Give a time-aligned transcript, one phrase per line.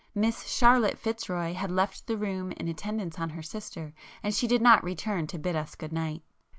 [0.15, 3.93] Miss Charlotte Fitzroy had left the room in attendance on her sister,
[4.23, 6.23] and she did not return to bid us good night.